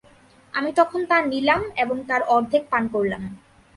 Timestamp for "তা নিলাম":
1.05-1.61